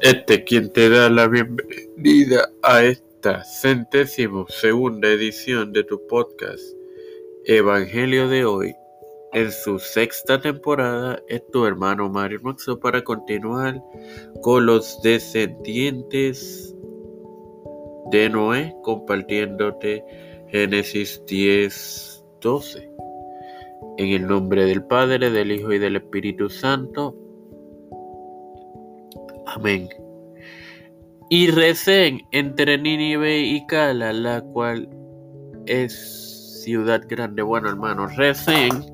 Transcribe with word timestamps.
Este 0.00 0.44
quien 0.44 0.70
te 0.72 0.88
da 0.88 1.10
la 1.10 1.26
bienvenida 1.26 2.48
a 2.62 2.84
esta 2.84 3.42
centésimo 3.42 4.46
segunda 4.48 5.08
edición 5.08 5.72
de 5.72 5.82
tu 5.82 6.06
podcast 6.06 6.62
Evangelio 7.44 8.28
de 8.28 8.44
hoy. 8.44 8.76
En 9.32 9.50
su 9.50 9.80
sexta 9.80 10.40
temporada 10.40 11.20
es 11.26 11.42
tu 11.50 11.66
hermano 11.66 12.08
Mario 12.08 12.38
Maxo 12.42 12.78
para 12.78 13.02
continuar 13.02 13.82
con 14.40 14.66
los 14.66 15.02
descendientes 15.02 16.76
de 18.12 18.30
Noé 18.30 18.76
compartiéndote 18.84 20.04
Génesis 20.46 21.20
10, 21.26 22.24
12. 22.40 22.88
En 23.96 24.06
el 24.06 24.28
nombre 24.28 24.64
del 24.64 24.84
Padre, 24.84 25.30
del 25.30 25.50
Hijo 25.50 25.72
y 25.72 25.80
del 25.80 25.96
Espíritu 25.96 26.48
Santo. 26.48 27.16
Amén. 29.54 29.88
Y 31.30 31.50
recén 31.50 32.22
entre 32.32 32.78
Nínive 32.78 33.38
y 33.38 33.66
Cala, 33.66 34.12
la 34.12 34.40
cual 34.40 34.88
es 35.66 36.62
ciudad 36.64 37.02
grande. 37.08 37.42
Bueno, 37.42 37.68
hermano, 37.68 38.06
recén, 38.08 38.84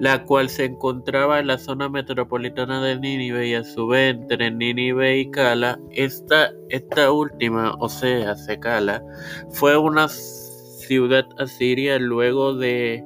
la 0.00 0.24
cual 0.24 0.48
se 0.48 0.64
encontraba 0.64 1.38
en 1.38 1.48
la 1.48 1.58
zona 1.58 1.88
metropolitana 1.88 2.82
de 2.82 2.98
Nínive 2.98 3.48
y 3.48 3.54
a 3.54 3.64
su 3.64 3.86
vez 3.86 4.14
entre 4.14 4.50
Nínive 4.50 5.18
y 5.18 5.30
Cala, 5.30 5.78
esta, 5.90 6.50
esta 6.68 7.12
última, 7.12 7.74
o 7.78 7.88
sea, 7.88 8.36
Secala, 8.36 9.02
fue 9.50 9.76
una 9.76 10.08
ciudad 10.08 11.26
asiria 11.38 11.98
luego 11.98 12.54
de 12.54 13.04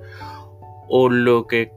o 0.91 1.09
lo 1.09 1.47
que 1.47 1.73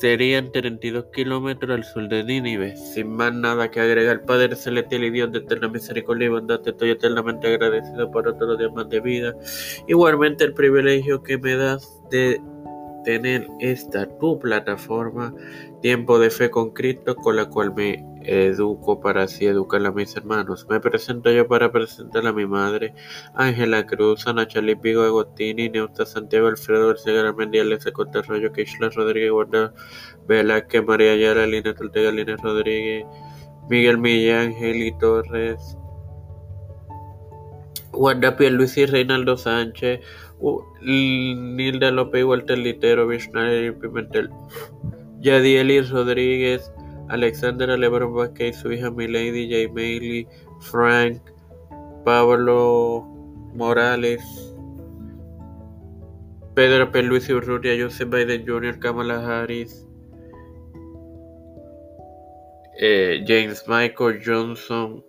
serían 0.00 0.50
32 0.52 1.06
kilómetros 1.12 1.76
al 1.76 1.84
sur 1.84 2.08
de 2.08 2.24
Nínive. 2.24 2.76
Sin 2.76 3.10
más 3.10 3.34
nada 3.34 3.70
que 3.70 3.80
agregar, 3.80 4.24
Padre 4.24 4.56
Celestial 4.56 5.04
y 5.04 5.10
Dios 5.10 5.32
de 5.32 5.40
eterna 5.40 5.68
misericordia 5.68 6.26
y 6.26 6.30
bondad, 6.30 6.60
te 6.60 6.70
estoy 6.70 6.90
eternamente 6.90 7.48
agradecido 7.48 8.10
por 8.10 8.28
otros 8.28 8.58
días 8.58 8.72
más 8.72 8.88
de 8.88 9.00
vida. 9.00 9.34
Igualmente 9.88 10.44
el 10.44 10.54
privilegio 10.54 11.22
que 11.22 11.38
me 11.38 11.56
das 11.56 12.00
de 12.10 12.40
tener 13.04 13.46
esta 13.60 14.06
tu 14.18 14.38
plataforma, 14.38 15.34
Tiempo 15.80 16.18
de 16.18 16.30
Fe 16.30 16.50
con 16.50 16.70
Cristo, 16.70 17.14
con 17.14 17.36
la 17.36 17.48
cual 17.48 17.74
me 17.74 18.04
educo 18.24 19.00
para 19.00 19.24
así 19.24 19.46
educar 19.46 19.84
a 19.84 19.92
mis 19.92 20.16
hermanos. 20.16 20.66
Me 20.68 20.80
presento 20.80 21.30
yo 21.30 21.46
para 21.46 21.70
presentar 21.70 22.26
a 22.26 22.32
mi 22.32 22.46
madre, 22.46 22.94
Ángela 23.34 23.86
Cruz, 23.86 24.26
Ana 24.26 24.48
Charlie 24.48 24.76
Pigo 24.76 25.02
Agostini, 25.02 25.68
Neusta 25.68 26.06
Santiago 26.06 26.48
Alfredo 26.48 26.88
García 26.88 27.12
Garamendi, 27.12 27.58
Se 27.78 27.92
Costa 27.92 28.20
Arroyo, 28.20 28.52
Keishla 28.52 28.88
Rodríguez 28.90 29.30
Guarda 29.30 29.74
Velázquez, 30.26 30.84
María 30.84 31.12
Ayala, 31.12 31.46
Lina 31.46 31.74
Ortega, 31.78 32.10
Lina 32.10 32.36
Rodríguez, 32.36 33.04
Miguel 33.68 33.98
Millán, 33.98 34.54
Geli 34.54 34.96
Torres, 34.98 35.76
Wanda 37.94 38.36
Luis 38.38 38.76
y 38.76 38.86
Reinaldo 38.86 39.36
Sánchez, 39.36 40.00
Nilda 40.82 41.90
López, 41.90 42.24
Walter 42.24 42.58
Litero, 42.58 43.12
y 43.12 43.18
Pimentel, 43.72 44.30
Yadiel 45.20 45.88
Rodríguez, 45.88 46.70
Alexandra 47.08 47.76
Lebron 47.76 48.14
Vázquez, 48.14 48.56
su 48.56 48.72
hija 48.72 48.90
Milady, 48.90 49.48
J. 49.50 49.72
Frank, 50.60 51.20
Pablo 52.04 53.02
Morales, 53.54 54.22
Pedro 56.54 56.90
P. 56.92 57.02
Luis 57.02 57.28
Urrutia, 57.28 57.76
Joseph 57.76 58.08
Biden 58.08 58.46
Jr., 58.46 58.78
Kamala 58.78 59.20
Harris, 59.20 59.86
eh, 62.80 63.24
James 63.26 63.64
Michael 63.66 64.20
Johnson, 64.24 65.04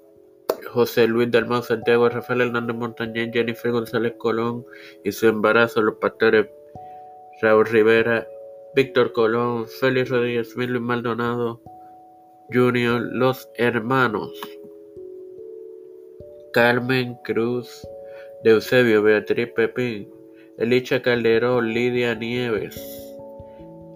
José 0.75 1.07
Luis 1.07 1.31
Dalmau 1.31 1.63
Santiago, 1.63 2.09
Rafael 2.09 2.41
Hernández 2.41 2.75
Montañez, 2.75 3.29
Jennifer 3.31 3.71
González 3.71 4.15
Colón 4.17 4.65
y 5.05 5.13
su 5.13 5.25
embarazo, 5.27 5.81
los 5.81 5.95
pastores 5.95 6.47
Raúl 7.41 7.65
Rivera, 7.65 8.27
Víctor 8.75 9.13
Colón, 9.13 9.67
Félix 9.67 10.09
Rodríguez, 10.09 10.53
Luis 10.57 10.81
Maldonado, 10.81 11.61
Junior, 12.51 13.01
los 13.01 13.49
hermanos 13.55 14.31
Carmen 16.51 17.15
Cruz, 17.23 17.87
de 18.43 18.51
Eusebio, 18.51 19.01
Beatriz 19.01 19.51
Pepín, 19.55 20.09
Elicha 20.57 21.01
Calderón, 21.01 21.73
Lidia 21.73 22.15
Nieves, 22.15 22.75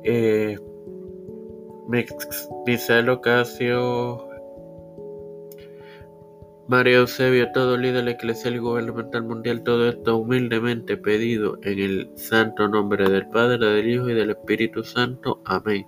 eh, 0.06 0.58
Mixel 1.90 3.20
Casio, 3.22 4.29
María 6.70 6.98
Eusebio, 6.98 7.52
todo 7.52 7.78
líder 7.78 8.08
eclesial 8.08 8.54
y 8.54 8.60
gubernamental 8.60 9.24
mundial, 9.24 9.64
todo 9.64 9.90
esto 9.90 10.18
humildemente 10.18 10.98
pedido 10.98 11.58
en 11.64 11.80
el 11.80 12.12
santo 12.16 12.68
nombre 12.68 13.10
del 13.10 13.28
Padre, 13.28 13.66
del 13.66 13.90
Hijo 13.90 14.08
y 14.08 14.14
del 14.14 14.30
Espíritu 14.30 14.84
Santo. 14.84 15.42
Amén. 15.46 15.88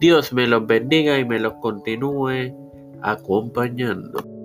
Dios 0.00 0.32
me 0.32 0.48
los 0.48 0.66
bendiga 0.66 1.16
y 1.20 1.24
me 1.24 1.38
los 1.38 1.52
continúe 1.62 2.52
acompañando. 3.02 4.35